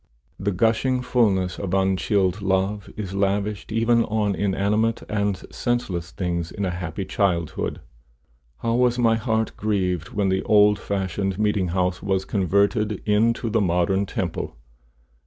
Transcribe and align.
The 0.39 0.51
gushing 0.51 1.03
fulness 1.03 1.59
of 1.59 1.75
unchilled 1.75 2.41
love 2.41 2.89
is 2.97 3.13
lavished 3.13 3.71
even 3.71 4.03
on 4.05 4.33
inanimate 4.33 5.03
and 5.07 5.37
senseless 5.53 6.09
things, 6.09 6.51
in 6.51 6.65
a 6.65 6.71
happy 6.71 7.05
childhood. 7.05 7.81
How 8.61 8.73
was 8.73 8.97
my 8.97 9.15
heart 9.15 9.55
grieved 9.55 10.09
when 10.09 10.29
the 10.29 10.41
old 10.41 10.79
fashioned 10.79 11.37
meeting 11.37 11.67
house 11.67 12.01
was 12.01 12.25
converted 12.25 13.03
into 13.05 13.47
the 13.51 13.61
modern 13.61 14.07
temple! 14.07 14.55